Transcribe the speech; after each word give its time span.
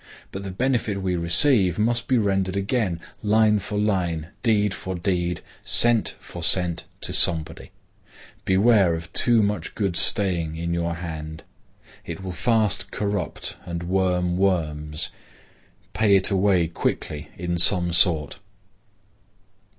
But 0.31 0.41
the 0.41 0.49
benefit 0.49 0.99
we 1.03 1.15
receive 1.15 1.77
must 1.77 2.07
be 2.07 2.17
rendered 2.17 2.55
again, 2.55 2.99
line 3.21 3.59
for 3.59 3.77
line, 3.77 4.29
deed 4.41 4.73
for 4.73 4.95
deed, 4.95 5.41
cent 5.63 6.15
for 6.19 6.41
cent, 6.41 6.85
to 7.01 7.13
somebody. 7.13 7.69
Beware 8.43 8.95
of 8.95 9.13
too 9.13 9.43
much 9.43 9.75
good 9.75 9.95
staying 9.95 10.55
in 10.55 10.73
your 10.73 10.95
hand. 10.95 11.43
It 12.03 12.23
will 12.23 12.31
fast 12.31 12.89
corrupt 12.89 13.57
and 13.63 13.83
worm 13.83 14.37
worms. 14.37 15.09
Pay 15.93 16.15
it 16.15 16.31
away 16.31 16.67
quickly 16.67 17.29
in 17.37 17.59
some 17.59 17.93
sort. 17.93 18.39